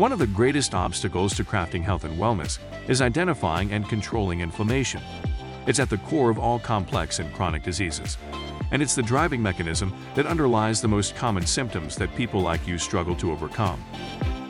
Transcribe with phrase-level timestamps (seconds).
[0.00, 2.58] One of the greatest obstacles to crafting health and wellness
[2.88, 5.02] is identifying and controlling inflammation.
[5.66, 8.16] It's at the core of all complex and chronic diseases,
[8.70, 12.78] and it's the driving mechanism that underlies the most common symptoms that people like you
[12.78, 13.84] struggle to overcome.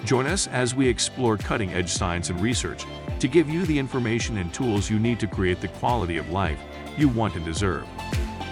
[0.04, 2.86] Join us as we explore cutting edge science and research
[3.18, 6.62] to give you the information and tools you need to create the quality of life
[6.96, 7.88] you want and deserve.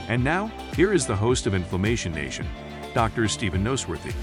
[0.09, 2.49] And now, here is the host of Inflammation Nation,
[2.93, 3.29] Dr.
[3.29, 4.17] Stephen Noseworthy.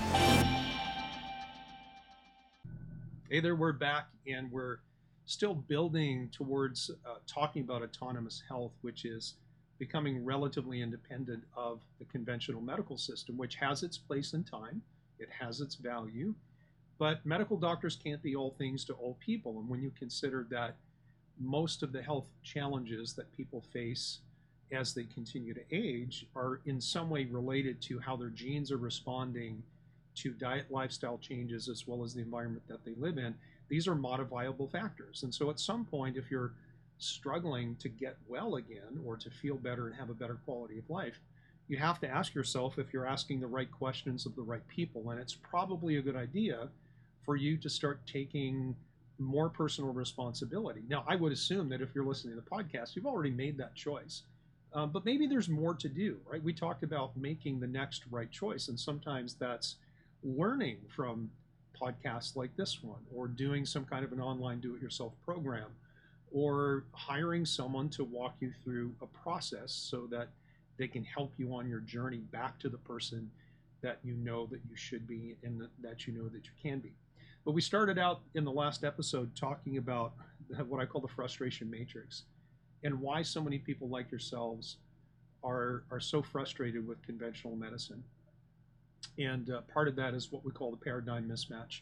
[3.41, 4.77] There, we're back and we're
[5.25, 9.33] still building towards uh, talking about autonomous health, which is
[9.77, 14.81] becoming relatively independent of the conventional medical system, which has its place in time,
[15.19, 16.33] it has its value,
[16.97, 19.59] but medical doctors can't be all things to all people.
[19.59, 20.77] And when you consider that
[21.37, 24.19] most of the health challenges that people face
[24.71, 28.77] as they continue to age are in some way related to how their genes are
[28.77, 29.61] responding
[30.15, 33.35] to diet lifestyle changes as well as the environment that they live in,
[33.67, 35.23] these are modifiable factors.
[35.23, 36.53] And so at some point, if you're
[36.97, 40.89] struggling to get well again or to feel better and have a better quality of
[40.89, 41.19] life,
[41.67, 45.09] you have to ask yourself if you're asking the right questions of the right people.
[45.09, 46.69] And it's probably a good idea
[47.25, 48.75] for you to start taking
[49.17, 50.83] more personal responsibility.
[50.87, 53.73] Now, I would assume that if you're listening to the podcast, you've already made that
[53.73, 54.23] choice.
[54.73, 56.43] Um, but maybe there's more to do, right?
[56.43, 59.77] We talked about making the next right choice, and sometimes that's
[60.25, 61.29] learning from
[61.79, 65.67] podcasts like this one, or doing some kind of an online do it yourself program,
[66.31, 70.29] or hiring someone to walk you through a process so that
[70.77, 73.29] they can help you on your journey back to the person
[73.81, 76.93] that you know that you should be and that you know that you can be.
[77.45, 80.13] But we started out in the last episode talking about
[80.67, 82.23] what I call the frustration matrix
[82.83, 84.77] and why so many people like yourselves
[85.43, 88.03] are, are so frustrated with conventional medicine.
[89.17, 91.81] And uh, part of that is what we call the paradigm mismatch.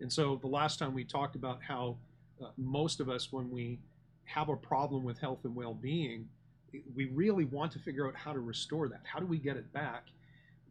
[0.00, 1.96] And so the last time we talked about how
[2.42, 3.78] uh, most of us, when we
[4.24, 6.28] have a problem with health and well being,
[6.94, 9.02] we really want to figure out how to restore that.
[9.04, 10.06] How do we get it back?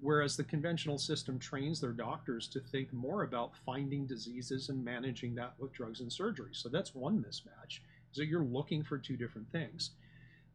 [0.01, 5.35] Whereas the conventional system trains their doctors to think more about finding diseases and managing
[5.35, 6.50] that with drugs and surgery.
[6.53, 7.79] So that's one mismatch.
[8.11, 9.91] is that you're looking for two different things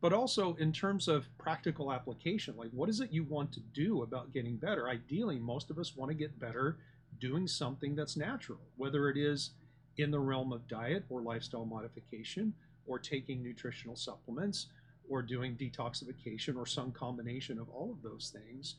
[0.01, 4.03] but also in terms of practical application like what is it you want to do
[4.03, 4.89] about getting better?
[4.89, 6.79] Ideally most of us want to get better
[7.21, 9.51] doing something that's natural whether it is
[9.99, 12.53] in the realm of diet or lifestyle modification
[12.87, 14.67] or taking nutritional supplements
[15.09, 18.77] or doing detoxification or some combination of all of those things.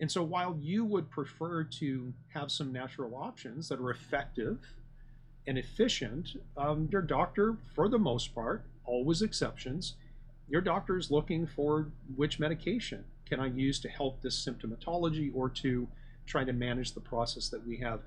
[0.00, 4.58] And so while you would prefer to have some natural options that are effective
[5.46, 9.94] and efficient um, your doctor for the most part always exceptions
[10.48, 15.48] your doctor is looking for which medication can I use to help this symptomatology or
[15.50, 15.88] to
[16.26, 18.00] try to manage the process that we have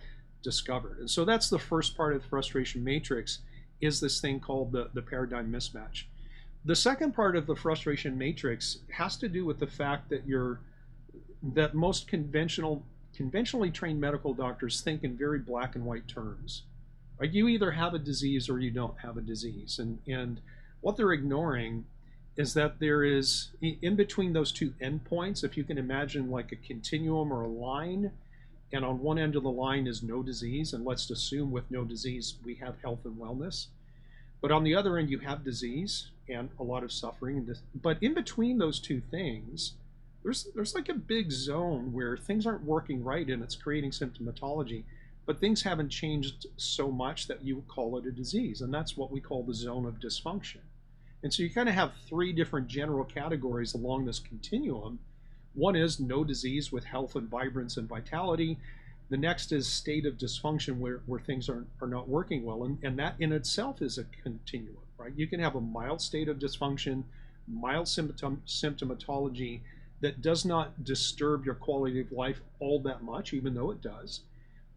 [0.43, 0.99] discovered.
[0.99, 3.39] And so that's the first part of the frustration matrix
[3.81, 6.03] is this thing called the, the paradigm mismatch.
[6.65, 10.59] The second part of the frustration matrix has to do with the fact that you're
[11.53, 12.83] that most conventional
[13.15, 16.63] conventionally trained medical doctors think in very black and white terms.
[17.19, 17.31] Right?
[17.31, 19.79] You either have a disease or you don't have a disease.
[19.79, 20.41] And and
[20.81, 21.85] what they're ignoring
[22.37, 26.55] is that there is in between those two endpoints, if you can imagine like a
[26.55, 28.11] continuum or a line,
[28.71, 31.83] and on one end of the line is no disease, and let's assume with no
[31.83, 33.67] disease we have health and wellness.
[34.39, 37.55] But on the other end, you have disease and a lot of suffering.
[37.73, 39.73] But in between those two things,
[40.21, 44.83] there's there's like a big zone where things aren't working right, and it's creating symptomatology.
[45.25, 48.95] But things haven't changed so much that you would call it a disease, and that's
[48.95, 50.59] what we call the zone of dysfunction.
[51.23, 54.99] And so you kind of have three different general categories along this continuum.
[55.53, 58.57] One is no disease with health and vibrance and vitality.
[59.09, 62.63] The next is state of dysfunction where, where things are, are not working well.
[62.65, 65.13] And, and that in itself is a continuum, right?
[65.15, 67.03] You can have a mild state of dysfunction,
[67.47, 69.61] mild symptom, symptomatology
[70.01, 74.21] that does not disturb your quality of life all that much, even though it does,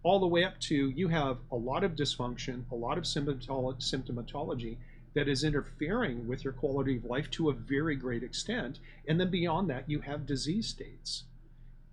[0.03, 4.77] all the way up to you have a lot of dysfunction, a lot of symptomatology,
[5.15, 8.79] that is interfering with your quality of life to a very great extent.
[9.09, 11.25] And then beyond that, you have disease states.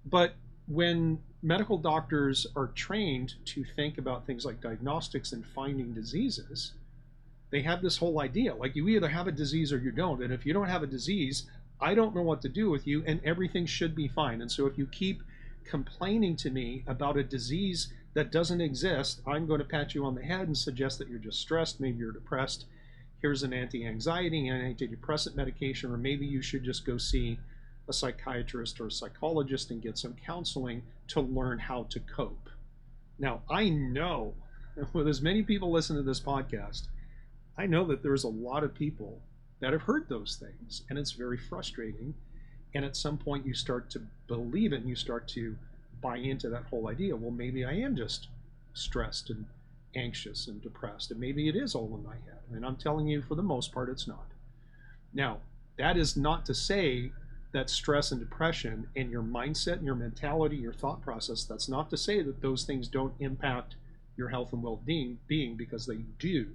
[0.06, 0.36] But
[0.68, 6.74] when medical doctors are trained to think about things like diagnostics and finding diseases,
[7.50, 10.22] they have this whole idea like you either have a disease or you don't.
[10.22, 11.50] And if you don't have a disease,
[11.80, 14.42] I don't know what to do with you, and everything should be fine.
[14.42, 15.22] And so if you keep
[15.64, 20.16] complaining to me about a disease that doesn't exist, I'm going to pat you on
[20.16, 22.66] the head and suggest that you're just stressed, maybe you're depressed,
[23.22, 27.40] here's an anti-anxiety and antidepressant medication, or maybe you should just go see
[27.88, 32.50] a psychiatrist or a psychologist and get some counseling to learn how to cope.
[33.18, 34.34] Now, I know
[34.94, 36.88] with as many people listen to this podcast,
[37.58, 39.20] I know that there's a lot of people
[39.60, 42.14] that have heard those things, and it's very frustrating.
[42.76, 45.56] And at some point, you start to believe it and you start to
[46.02, 47.16] buy into that whole idea.
[47.16, 48.28] Well, maybe I am just
[48.74, 49.46] stressed and
[49.96, 52.42] anxious and depressed, and maybe it is all in my head.
[52.52, 54.28] And I'm telling you, for the most part, it's not.
[55.14, 55.40] Now,
[55.78, 57.12] that is not to say
[57.54, 61.90] that stress and depression and your mindset and your mentality, your thought process, that's not
[61.90, 63.76] to say that those things don't impact
[64.18, 65.18] your health and well being,
[65.56, 66.48] because they do.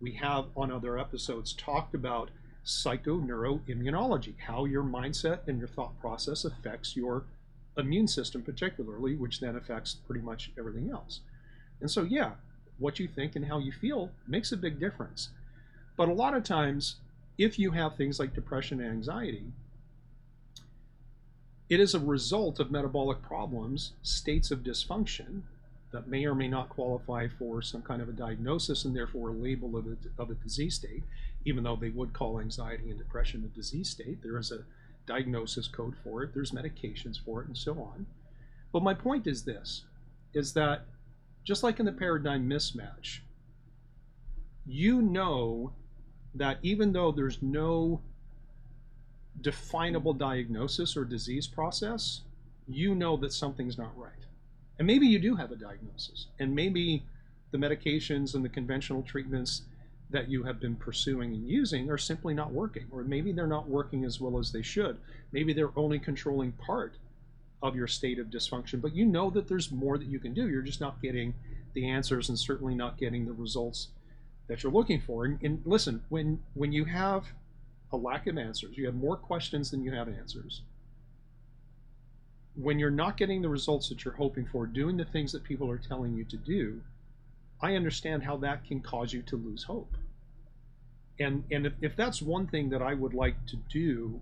[0.00, 2.30] We have on other episodes talked about
[2.64, 7.24] psychoneuroimmunology, how your mindset and your thought process affects your
[7.76, 11.20] immune system, particularly, which then affects pretty much everything else.
[11.80, 12.32] And so, yeah,
[12.78, 15.30] what you think and how you feel makes a big difference.
[15.96, 16.96] But a lot of times,
[17.36, 19.52] if you have things like depression and anxiety,
[21.68, 25.42] it is a result of metabolic problems, states of dysfunction
[25.90, 29.32] that may or may not qualify for some kind of a diagnosis and therefore a
[29.32, 31.02] label of a, of a disease state,
[31.44, 34.22] even though they would call anxiety and depression a disease state.
[34.22, 34.64] There is a
[35.06, 38.06] diagnosis code for it, there's medications for it, and so on.
[38.72, 39.84] But my point is this
[40.34, 40.84] is that
[41.48, 43.20] just like in the paradigm mismatch,
[44.66, 45.72] you know
[46.34, 48.02] that even though there's no
[49.40, 52.20] definable diagnosis or disease process,
[52.66, 54.26] you know that something's not right.
[54.78, 57.02] And maybe you do have a diagnosis, and maybe
[57.50, 59.62] the medications and the conventional treatments
[60.10, 63.66] that you have been pursuing and using are simply not working, or maybe they're not
[63.66, 64.98] working as well as they should.
[65.32, 66.98] Maybe they're only controlling part
[67.62, 70.48] of your state of dysfunction, but you know that there's more that you can do.
[70.48, 71.34] You're just not getting
[71.74, 73.88] the answers and certainly not getting the results
[74.46, 75.24] that you're looking for.
[75.24, 77.24] And, and listen, when when you have
[77.92, 78.76] a lack of answers.
[78.76, 80.62] You have more questions than you have answers.
[82.54, 85.70] When you're not getting the results that you're hoping for, doing the things that people
[85.70, 86.80] are telling you to do,
[87.60, 89.96] I understand how that can cause you to lose hope.
[91.20, 94.20] And and if, if that's one thing that I would like to do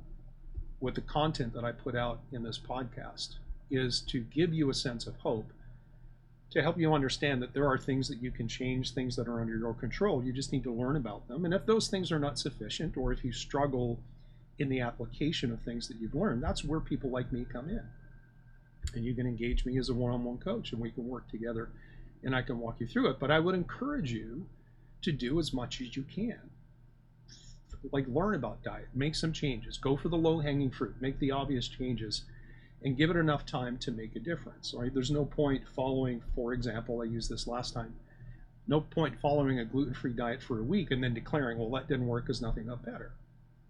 [0.80, 3.36] with the content that I put out in this podcast
[3.70, 5.52] is to give you a sense of hope
[6.50, 9.40] to help you understand that there are things that you can change, things that are
[9.40, 10.24] under your control.
[10.24, 11.44] You just need to learn about them.
[11.44, 13.98] And if those things are not sufficient, or if you struggle
[14.58, 17.82] in the application of things that you've learned, that's where people like me come in.
[18.94, 21.28] And you can engage me as a one on one coach, and we can work
[21.28, 21.70] together
[22.22, 23.18] and I can walk you through it.
[23.18, 24.46] But I would encourage you
[25.02, 26.40] to do as much as you can.
[27.92, 31.30] Like learn about diet, make some changes, go for the low hanging fruit, make the
[31.30, 32.22] obvious changes
[32.82, 34.74] and give it enough time to make a difference.
[34.76, 34.92] Right?
[34.92, 37.94] There's no point following, for example, I used this last time.
[38.68, 42.06] No point following a gluten-free diet for a week and then declaring, well, that didn't
[42.06, 43.12] work because nothing got better.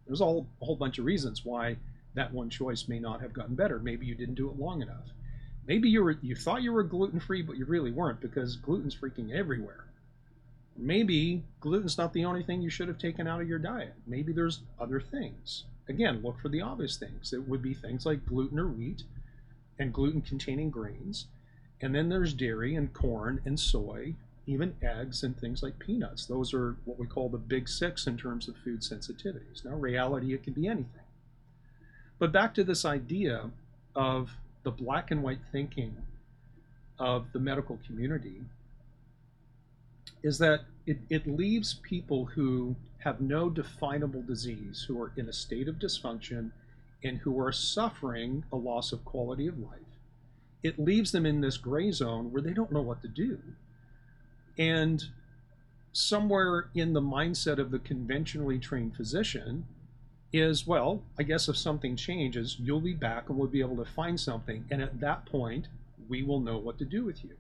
[0.07, 1.77] There's all a whole bunch of reasons why
[2.15, 3.79] that one choice may not have gotten better.
[3.79, 5.13] Maybe you didn't do it long enough.
[5.67, 9.33] Maybe you were you thought you were gluten-free, but you really weren't because gluten's freaking
[9.33, 9.86] everywhere.
[10.79, 13.95] Maybe gluten's not the only thing you should have taken out of your diet.
[14.07, 17.33] Maybe there's other things again, look for the obvious things.
[17.33, 19.03] It would be things like gluten or wheat
[19.79, 21.27] and gluten containing grains.
[21.81, 24.15] And then there's dairy and corn and soy,
[24.47, 26.27] even eggs and things like peanuts.
[26.27, 29.65] Those are what we call the big six in terms of food sensitivities.
[29.65, 31.03] Now, reality, it can be anything.
[32.19, 33.51] But back to this idea
[33.95, 34.31] of
[34.63, 35.97] the black and white thinking
[36.99, 38.41] of the medical community
[40.23, 45.33] is that it, it leaves people who have no definable disease, who are in a
[45.33, 46.51] state of dysfunction,
[47.05, 49.81] and who are suffering a loss of quality of life.
[50.63, 53.39] It leaves them in this gray zone where they don't know what to do.
[54.59, 55.05] And
[55.93, 59.67] somewhere in the mindset of the conventionally trained physician
[60.33, 63.91] is, well, I guess if something changes, you'll be back and we'll be able to
[63.91, 64.65] find something.
[64.71, 65.69] And at that point,
[66.09, 67.37] we will know what to do with you.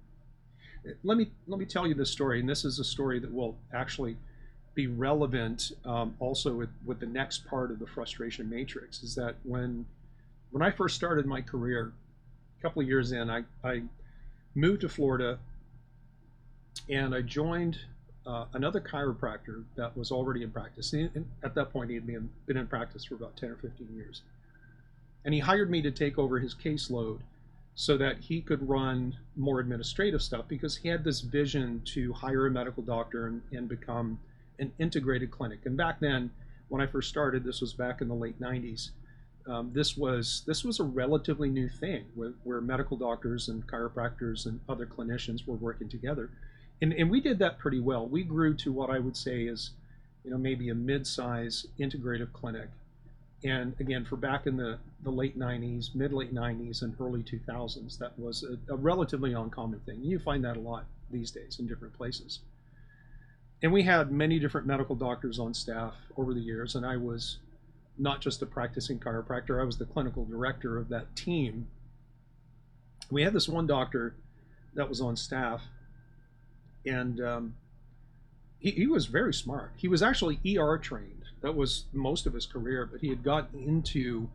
[1.03, 3.57] Let me let me tell you this story, and this is a story that will
[3.73, 4.17] actually
[4.75, 9.35] be relevant um, also with, with the next part of the frustration matrix is that
[9.43, 9.87] when
[10.51, 11.93] when I first started my career,
[12.59, 13.83] a couple of years in, I, I
[14.55, 15.39] moved to Florida
[16.89, 17.79] and I joined
[18.27, 20.93] uh, another chiropractor that was already in practice.
[20.93, 23.89] And at that point, he had been, been in practice for about 10 or 15
[23.95, 24.23] years.
[25.25, 27.19] And he hired me to take over his caseload
[27.79, 32.47] so that he could run more administrative stuff because he had this vision to hire
[32.47, 34.19] a medical doctor and, and become
[34.59, 35.61] an integrated clinic.
[35.67, 36.31] And back then,
[36.69, 38.91] when I first started, this was back in the late 90s.
[39.47, 44.47] Um, this was this was a relatively new thing where, where, medical doctors and chiropractors
[44.47, 46.31] and other clinicians were working together,
[46.83, 48.09] and, and we did that pretty well.
[48.09, 49.71] We grew to what I would say is,
[50.25, 52.71] you know, maybe a mid-size integrative clinic,
[53.45, 57.99] and again for back in the, the late 90s, mid late 90s, and early 2000s,
[57.99, 60.03] that was a, a relatively uncommon thing.
[60.03, 62.41] You find that a lot these days in different places.
[63.63, 67.39] And we had many different medical doctors on staff over the years, and I was
[67.99, 71.67] not just a practicing chiropractor, I was the clinical director of that team.
[73.11, 74.15] We had this one doctor
[74.75, 75.63] that was on staff,
[76.85, 77.55] and um,
[78.59, 79.73] he, he was very smart.
[79.77, 81.25] He was actually ER trained.
[81.43, 84.29] That was most of his career, but he had gotten into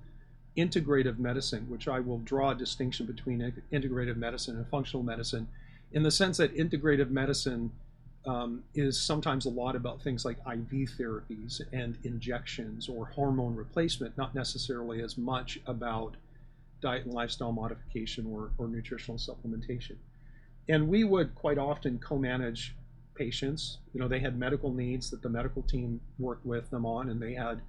[0.57, 5.47] integrative medicine, which I will draw a distinction between integrative medicine and functional medicine,
[5.91, 7.71] in the sense that integrative medicine
[8.25, 14.17] um, is sometimes a lot about things like IV therapies and injections or hormone replacement,
[14.17, 16.15] not necessarily as much about
[16.81, 19.95] diet and lifestyle modification or, or nutritional supplementation.
[20.69, 22.75] And we would quite often co manage
[23.21, 23.77] patients.
[23.93, 27.21] You know, they had medical needs that the medical team worked with them on, and
[27.21, 27.61] they had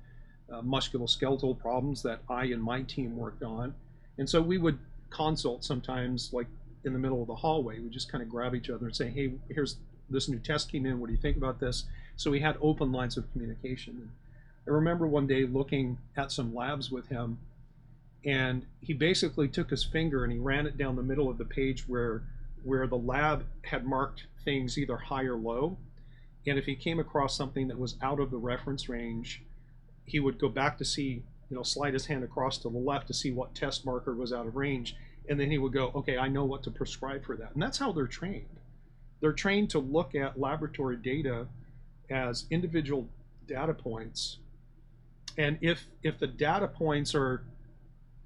[0.51, 3.75] uh, musculoskeletal problems that I and my team worked on.
[4.17, 4.79] And so we would
[5.11, 6.47] consult sometimes, like
[6.85, 7.81] in the middle of the hallway.
[7.81, 9.77] We just kind of grab each other and say, "Hey, here's
[10.09, 10.99] this new test came in.
[10.99, 11.85] What do you think about this?"
[12.17, 13.95] So we had open lines of communication.
[14.01, 14.11] And
[14.67, 17.39] I remember one day looking at some labs with him,
[18.25, 21.45] and he basically took his finger and he ran it down the middle of the
[21.45, 22.23] page where
[22.65, 25.79] where the lab had marked things either high or low.
[26.47, 29.43] And if he came across something that was out of the reference range,
[30.05, 33.07] he would go back to see, you know, slide his hand across to the left
[33.09, 34.97] to see what test marker was out of range.
[35.29, 37.53] And then he would go, okay, I know what to prescribe for that.
[37.55, 38.59] And that's how they're trained.
[39.21, 41.47] They're trained to look at laboratory data
[42.11, 43.09] as individual
[43.47, 44.39] data points.
[45.39, 47.45] And if if the data points are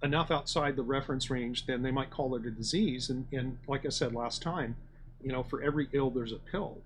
[0.03, 3.11] enough outside the reference range, then they might call it a disease.
[3.11, 4.77] And, and like I said last time,
[5.23, 6.79] you know, for every ill, there's a pill.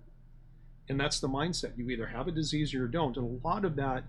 [0.89, 1.77] And that's the mindset.
[1.77, 3.17] You either have a disease or you don't.
[3.17, 4.05] And a lot of that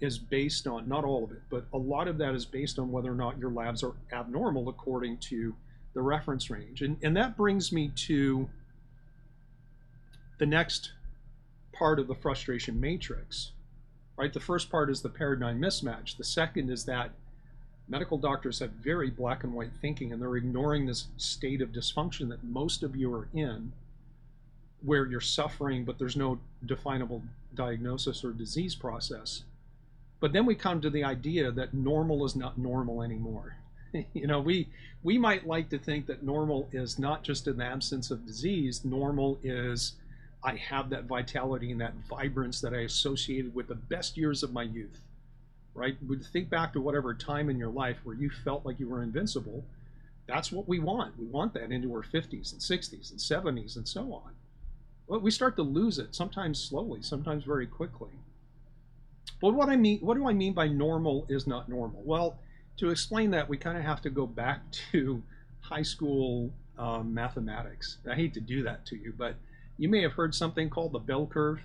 [0.00, 2.92] is based on, not all of it, but a lot of that is based on
[2.92, 5.54] whether or not your labs are abnormal according to
[5.94, 6.82] the reference range.
[6.82, 8.48] And, and that brings me to
[10.38, 10.92] the next
[11.72, 13.52] part of the frustration matrix,
[14.16, 14.32] right?
[14.32, 16.16] The first part is the paradigm mismatch.
[16.16, 17.10] The second is that
[17.88, 22.28] medical doctors have very black and white thinking and they're ignoring this state of dysfunction
[22.28, 23.72] that most of you are in
[24.82, 27.22] where you're suffering but there's no definable
[27.54, 29.42] diagnosis or disease process.
[30.20, 33.56] But then we come to the idea that normal is not normal anymore.
[34.12, 34.68] You know we
[35.02, 38.84] we might like to think that normal is not just an absence of disease.
[38.84, 39.94] Normal is
[40.44, 44.52] i have that vitality and that vibrance that i associated with the best years of
[44.52, 45.00] my youth
[45.78, 45.96] right?
[46.06, 49.02] Would think back to whatever time in your life where you felt like you were
[49.02, 49.64] invincible.
[50.26, 51.18] That's what we want.
[51.18, 54.32] We want that into our 50s and 60s and 70s and so on.
[55.08, 58.10] But we start to lose it sometimes slowly, sometimes very quickly.
[59.40, 62.02] But what I mean, what do I mean by normal is not normal?
[62.04, 62.38] Well,
[62.78, 64.60] to explain that, we kind of have to go back
[64.92, 65.22] to
[65.60, 67.98] high school um, mathematics.
[68.08, 69.36] I hate to do that to you, but
[69.78, 71.60] you may have heard something called the bell curve.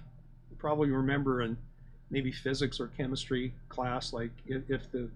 [0.49, 1.57] You probably remember in
[2.13, 5.09] maybe physics or chemistry class, like if, if the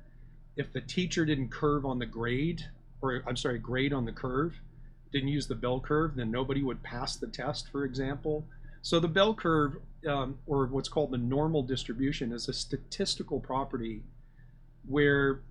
[0.57, 2.65] if the teacher didn't curve on the grade,
[3.01, 4.59] or I'm sorry, grade on the curve,
[5.11, 8.43] didn't use the bell curve, then nobody would pass the test, for example.
[8.81, 9.77] So the bell curve,
[10.07, 14.01] um, or what's called the normal distribution, is a statistical property
[14.87, 15.41] where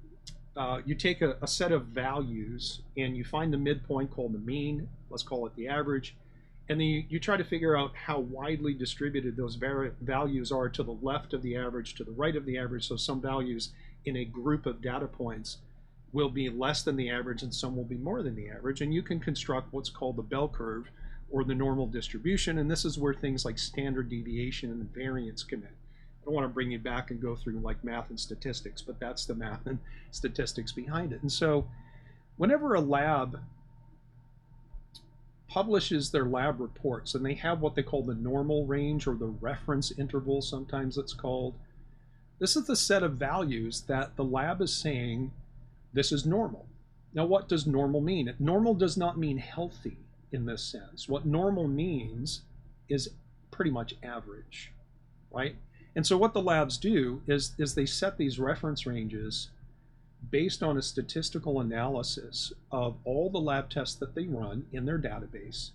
[0.56, 4.38] uh, you take a, a, set of values and you find the midpoint called the
[4.38, 6.16] mean, let's call it the average,
[6.68, 10.82] and then you, you try to figure out how widely distributed those values are to
[10.82, 12.88] the left of the average, to the right of the average.
[12.88, 13.70] So some values
[14.04, 15.58] in a group of data points
[16.12, 18.80] will be less than the average and some will be more than the average.
[18.80, 20.90] And you can construct what's called the bell curve
[21.30, 22.58] or the normal distribution.
[22.58, 25.68] And this is where things like standard deviation and variance come in.
[25.68, 28.98] I don't want to bring you back and go through like math and statistics, but
[28.98, 29.78] that's the math and
[30.10, 31.22] statistics behind it.
[31.22, 31.68] And so
[32.36, 33.38] whenever a lab
[35.48, 39.26] publishes their lab reports, and they have what they call the normal range or the
[39.26, 41.54] reference interval, sometimes it's called.
[42.38, 45.32] This is the set of values that the lab is saying
[45.92, 46.66] this is normal.
[47.14, 48.34] Now, what does normal mean?
[48.38, 49.96] Normal does not mean healthy
[50.32, 51.08] in this sense.
[51.08, 52.42] What normal means
[52.88, 53.10] is
[53.50, 54.72] pretty much average,
[55.30, 55.56] right?
[55.94, 59.48] And so what the labs do is, is they set these reference ranges
[60.30, 64.98] based on a statistical analysis of all the lab tests that they run in their
[64.98, 65.70] database.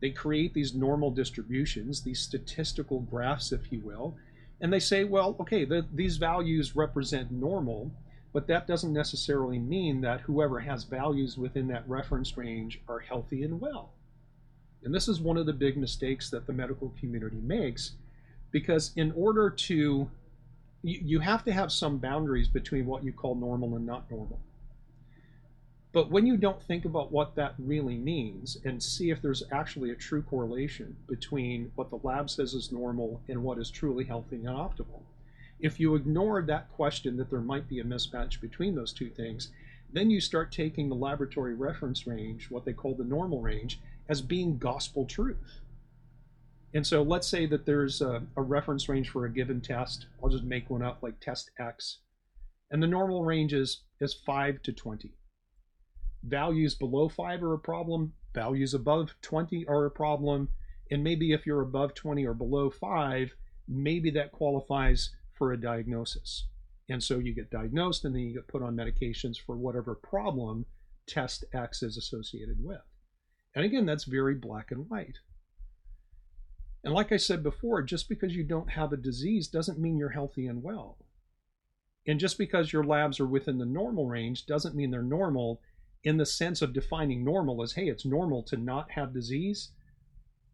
[0.00, 4.16] They create these normal distributions, these statistical graphs, if you will,
[4.60, 7.90] and they say, well, okay, the, these values represent normal,
[8.32, 13.42] but that doesn't necessarily mean that whoever has values within that reference range are healthy
[13.42, 13.92] and well.
[14.84, 17.92] And this is one of the big mistakes that the medical community makes
[18.50, 20.10] because in order to
[20.82, 24.40] you, you have to have some boundaries between what you call normal and not normal.
[25.92, 29.90] But when you don't think about what that really means and see if there's actually
[29.90, 34.36] a true correlation between what the lab says is normal and what is truly healthy
[34.36, 35.02] and optimal,
[35.60, 39.50] if you ignore that question that there might be a mismatch between those two things,
[39.92, 44.22] then you start taking the laboratory reference range, what they call the normal range, as
[44.22, 45.60] being gospel truth.
[46.74, 50.06] And so let's say that there's a, a, reference range for a given test.
[50.22, 51.98] I'll just make one up like test X.
[52.70, 55.12] And the normal range is, is 5 to 20.
[56.24, 58.14] Values below 5 are a problem.
[58.34, 60.48] Values above 20 are a problem.
[60.90, 63.34] And maybe if you're above 20 or below 5,
[63.68, 66.46] maybe that qualifies for a diagnosis.
[66.88, 70.64] And so you get diagnosed and then you get put on medications for whatever problem
[71.06, 72.80] test X is associated with.
[73.54, 75.18] And again, that's very black and white.
[76.84, 80.10] And like I said before, just because you don't have a disease doesn't mean you're
[80.10, 80.98] healthy and well.
[82.06, 85.60] And just because your labs are within the normal range doesn't mean they're normal
[86.02, 89.70] in the sense of defining normal as hey, it's normal to not have disease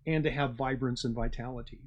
[0.06, 1.80] and to have vibrance and vitality.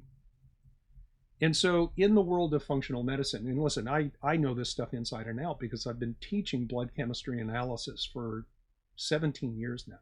[1.40, 4.94] And so, in the world of functional medicine, and listen, I, I know this stuff
[4.94, 8.46] inside and out because I've been teaching blood chemistry analysis for
[8.96, 9.98] 17 years now.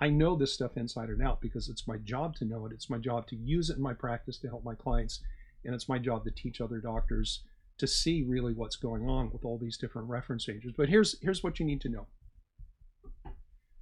[0.00, 2.72] I know this stuff inside and out because it's my job to know it.
[2.72, 5.20] It's my job to use it in my practice to help my clients.
[5.64, 7.42] And it's my job to teach other doctors
[7.78, 10.72] to see really what's going on with all these different reference ranges.
[10.76, 12.06] But here's, here's what you need to know.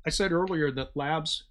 [0.06, 1.44] I said earlier that labs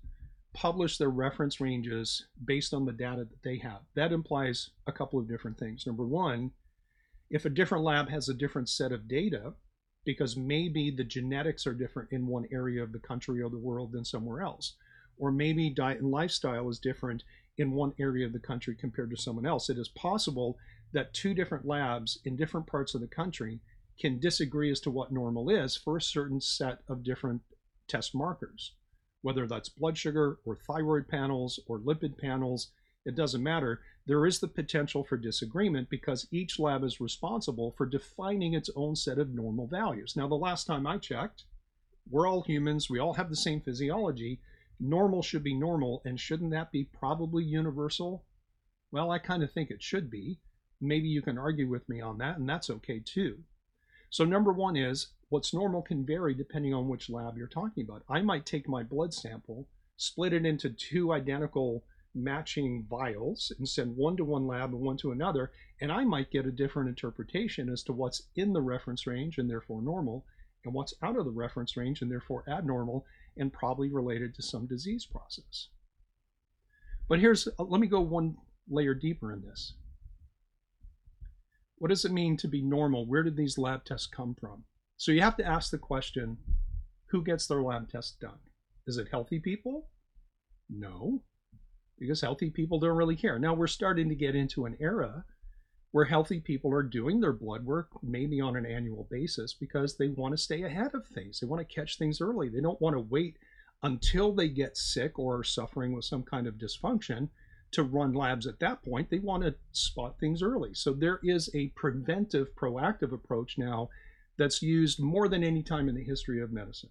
[0.53, 3.81] publish their reference ranges based on the data that they have.
[3.95, 5.87] That implies a couple of different things.
[5.87, 6.51] Number one,
[7.29, 9.53] if a different lab has a different set of data,
[10.03, 13.91] because maybe the genetics are different in one area of the country or the world
[13.91, 14.73] than somewhere else.
[15.17, 17.23] Or maybe diet and lifestyle is different
[17.57, 19.69] in one area of the country compared to someone else.
[19.69, 20.57] It is possible
[20.93, 23.59] that two different labs in different parts of the country
[23.99, 27.41] can disagree as to what normal is for a certain set of different
[27.87, 28.73] test markers,
[29.21, 32.71] whether that's blood sugar or thyroid panels or lipid panels,
[33.05, 37.85] it doesn't matter there is the potential for disagreement because each lab is responsible for
[37.85, 40.15] defining its own set of normal values.
[40.15, 41.43] Now, the last time I checked,
[42.09, 44.41] we're all humans, we all have the same physiology.
[44.79, 48.25] Normal should be normal, and shouldn't that be probably universal?
[48.91, 50.39] Well, I kind of think it should be.
[50.81, 53.43] Maybe you can argue with me on that, and that's okay too.
[54.09, 58.03] So, number one is what's normal can vary depending on which lab you're talking about.
[58.09, 63.95] I might take my blood sample, split it into two identical matching vials and send
[63.95, 67.69] one to one lab and one to another, and I might get a different interpretation
[67.69, 70.25] as to what's in the reference range and therefore normal,
[70.65, 73.05] and what's out of the reference range and therefore abnormal
[73.37, 75.69] and probably related to some disease process.
[77.07, 78.35] But here's, uh, let me go one
[78.69, 79.73] layer deeper in this.
[81.77, 83.07] What does it mean to be normal?
[83.07, 84.65] Where did these lab tests come from?
[84.97, 86.37] So you have to ask the question,
[87.07, 88.37] who gets their lab tests done?
[88.85, 89.89] Is it healthy people?
[90.69, 91.23] No
[92.01, 93.37] because healthy people don't really care.
[93.37, 95.23] Now we're starting to get into an era
[95.91, 100.07] where healthy people are doing their blood work maybe on an annual basis because they
[100.07, 101.39] want to stay ahead of things.
[101.39, 102.49] They want to catch things early.
[102.49, 103.37] They don't want to wait
[103.83, 107.29] until they get sick or are suffering with some kind of dysfunction
[107.73, 109.11] to run labs at that point.
[109.11, 110.73] They want to spot things early.
[110.73, 113.89] So there is a preventive, proactive approach now
[114.39, 116.89] that's used more than any time in the history of medicine.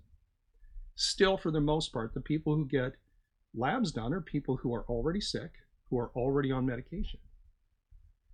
[0.94, 2.92] Still, for the most part, the people who get
[3.54, 5.52] labs done are people who are already sick,
[5.88, 7.20] who are already on medication.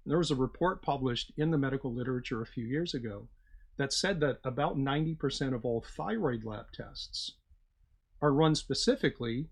[0.04, 3.28] There was a report published in the medical literature a few years ago
[3.76, 7.32] that said that about 90% of all thyroid lab tests
[8.22, 9.48] are run specifically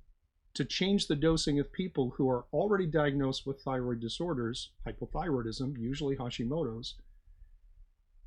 [0.54, 6.16] to change the dosing of people who are already diagnosed with thyroid disorders, hypothyroidism, usually
[6.16, 6.94] Hashimoto's.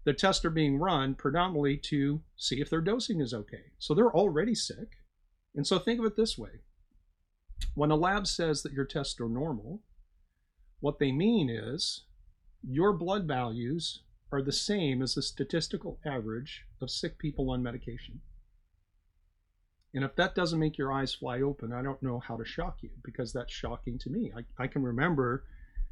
[0.04, 3.71] The tests are being run predominantly to see if their dosing is okay.
[3.80, 4.97] So they're already sick.
[5.56, 6.62] And so think of it this way
[7.76, 9.82] when a lab says that your tests are normal,
[10.80, 12.06] what they mean is
[12.63, 18.22] your blood values are the same as the statistical average of sick people on medication.
[19.93, 22.78] And if that doesn't make your eyes fly open, I don't know how to shock
[22.82, 24.32] you because that's shocking to me.
[24.36, 25.46] I, I can remember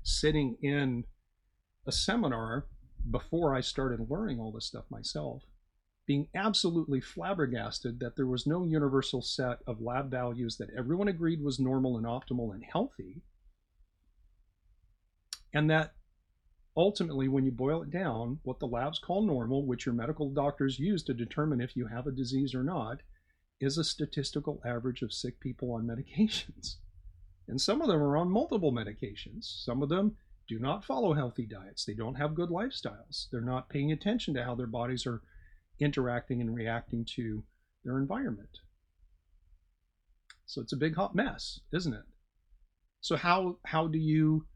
[0.03, 1.05] sitting in
[1.87, 2.65] a seminar
[3.09, 5.43] before I started learning all this stuff myself
[6.07, 11.41] being absolutely flabbergasted that there was no universal set of lab values that everyone agreed
[11.41, 13.23] was normal and optimal and healthy.
[15.53, 15.93] And that
[16.77, 20.77] ultimately, when you boil it down, what the labs call normal, which your medical doctors
[20.77, 23.01] use to determine if you have a disease or not,
[23.59, 26.75] is a statistical average of sick people on medications.
[27.47, 29.63] And some of them are on multiple medications.
[29.63, 31.85] Some of them do not follow healthy diets.
[31.85, 33.29] They don't have good lifestyles.
[33.31, 35.21] They're not paying attention to how their bodies are
[35.79, 37.43] interacting and reacting to
[37.83, 38.59] their environment.
[40.45, 42.03] So it's a big hot mess, isn't it?
[43.01, 44.47] So how how do you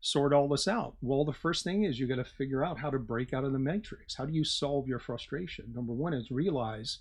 [0.00, 0.96] sort all this out?
[1.00, 3.52] Well, the first thing is you got to figure out how to break out of
[3.52, 4.16] the matrix.
[4.16, 5.72] How do you solve your frustration?
[5.74, 6.98] Number one is realize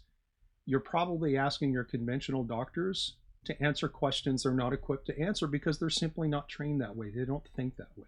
[0.66, 5.78] you're probably asking your conventional doctors to answer questions they're not equipped to answer because
[5.78, 7.12] they're simply not trained that way.
[7.14, 8.08] They don't think that way.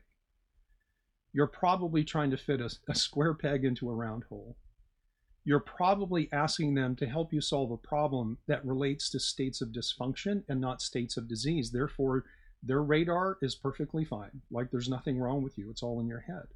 [1.34, 4.56] You're probably trying to fit a, a square peg into a round hole
[5.45, 9.69] you're probably asking them to help you solve a problem that relates to states of
[9.69, 11.71] dysfunction and not states of disease.
[11.71, 12.25] Therefore,
[12.63, 14.41] their radar is perfectly fine.
[14.49, 15.69] Like there's nothing wrong with you.
[15.69, 16.47] It's all in your head.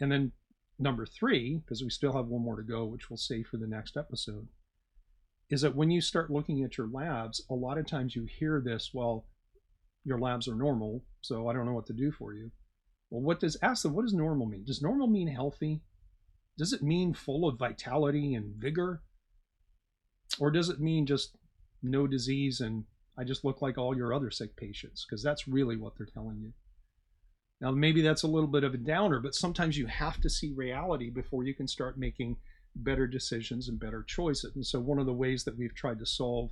[0.00, 0.32] And then
[0.78, 3.66] number three, because we still have one more to go, which we'll save for the
[3.66, 4.48] next episode,
[5.48, 8.60] is that when you start looking at your labs, a lot of times you hear
[8.62, 9.26] this, well,
[10.04, 12.50] your labs are normal, so I don't know what to do for you.
[13.08, 14.64] Well, what does ask them, what does normal mean?
[14.64, 15.80] Does normal mean healthy?
[16.58, 19.02] Does it mean full of vitality and vigor?
[20.38, 21.36] Or does it mean just
[21.82, 22.84] no disease and
[23.16, 25.04] I just look like all your other sick patients?
[25.04, 26.52] Because that's really what they're telling you.
[27.60, 30.52] Now, maybe that's a little bit of a downer, but sometimes you have to see
[30.52, 32.36] reality before you can start making
[32.74, 34.52] better decisions and better choices.
[34.56, 36.50] And so, one of the ways that we've tried to solve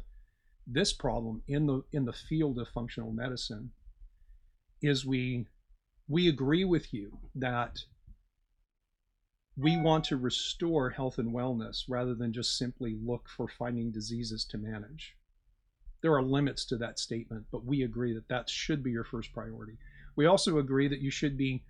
[0.67, 3.73] this problem in the in the field of functional medicine
[4.83, 5.47] is we
[6.07, 7.79] we agree with you that
[9.61, 14.45] we want to restore health and wellness rather than just simply look for finding diseases
[14.47, 15.17] to manage.
[16.03, 19.35] There are limits to that statement, but we agree that that should be your first
[19.35, 19.77] priority.
[20.17, 21.63] We also agree that you should be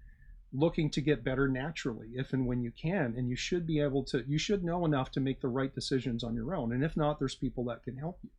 [0.52, 4.02] looking to get better naturally if and when you can and you should be able
[4.02, 6.96] to you should know enough to make the right decisions on your own and if
[6.96, 8.30] not there's people that can help you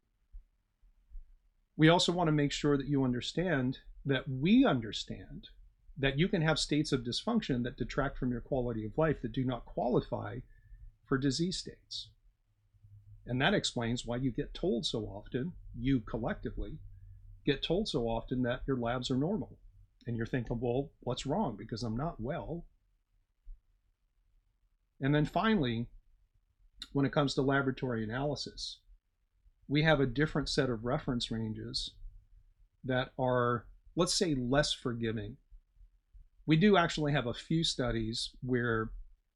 [1.78, 5.48] we also want to make sure that you understand that we understand
[5.98, 9.32] that you can have states of dysfunction that detract from your quality of life that
[9.32, 10.38] do not qualify
[11.06, 12.10] for disease states.
[13.26, 16.80] And that explains why you get told so often, you collectively
[17.46, 19.58] get told so often that your labs are normal.
[20.08, 21.56] And you're thinking, well, what's wrong?
[21.58, 22.66] Because I'm not well.
[25.00, 25.88] And then finally,
[26.94, 28.80] when it comes to laboratory analysis,
[29.68, 31.92] we have a different set of reference ranges
[32.84, 35.38] that are, let's say, less forgiving
[36.46, 38.90] we do actually have a few studies where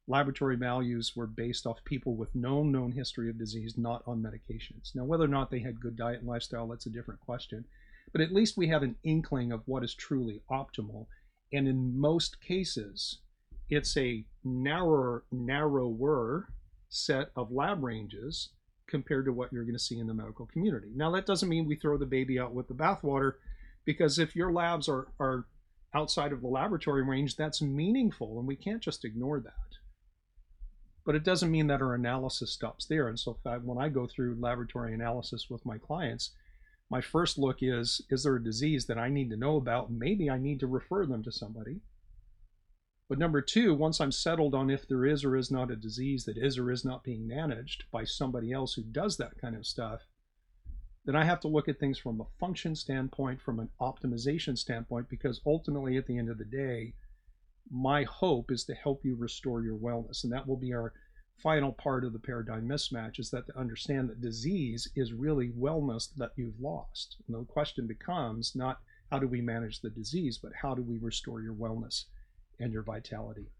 [0.07, 4.93] laboratory values were based off people with no known history of disease, not on medications.
[4.93, 7.65] Now, whether or not they had good diet and lifestyle, that's a different question.
[8.11, 11.07] But at least we have an inkling of what is truly optimal.
[11.51, 13.19] And in most cases,
[13.69, 16.49] it's a narrower, narrower
[16.89, 18.49] set of lab ranges
[18.87, 20.91] compared to what you're going to see in the medical community.
[20.95, 23.33] Now, that doesn't mean we throw the baby out with the bathwater,
[23.85, 25.45] because if your labs are, are
[25.95, 29.53] outside of the laboratory range, that's meaningful, and we can't just ignore that.
[31.05, 33.07] But it doesn't mean that our analysis stops there.
[33.07, 36.31] And so, when I go through laboratory analysis with my clients,
[36.89, 39.91] my first look is is there a disease that I need to know about?
[39.91, 41.81] Maybe I need to refer them to somebody.
[43.07, 46.25] But number two, once I'm settled on if there is or is not a disease
[46.25, 49.67] that is or is not being managed by somebody else who does that kind of
[49.67, 50.01] stuff,
[51.05, 55.07] then I have to look at things from a function standpoint, from an optimization standpoint,
[55.09, 56.93] because ultimately at the end of the day,
[57.71, 60.23] my hope is to help you restore your wellness.
[60.23, 60.93] And that will be our
[61.41, 66.07] final part of the paradigm mismatch is that to understand that disease is really wellness
[66.15, 67.17] that you've lost.
[67.27, 68.79] And the question becomes not
[69.11, 72.05] how do we manage the disease, but how do we restore your wellness
[72.59, 73.51] and your vitality?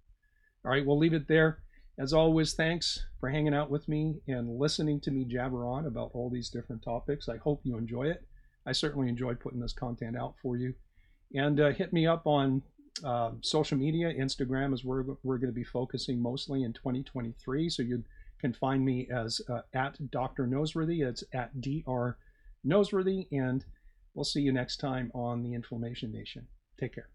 [0.64, 1.60] All right, we'll leave it there.
[1.98, 6.12] As always, thanks for hanging out with me and listening to me jabber on about
[6.14, 7.30] all these different topics.
[7.30, 8.26] I hope you enjoy it.
[8.66, 10.74] I certainly enjoy putting this content out for you.
[11.34, 12.64] And uh, hit me up on
[13.04, 14.14] uh, social media.
[14.14, 17.70] Instagram is where we're going to be focusing mostly in 2023.
[17.70, 18.04] So you
[18.42, 20.48] can find me as uh, at Dr.
[20.48, 21.08] Noseworthy.
[21.08, 22.18] It's at Dr.
[22.66, 23.28] Noseworthy.
[23.32, 23.64] And
[24.14, 26.48] we'll see you next time on the Inflammation Nation.
[26.78, 27.15] Take care.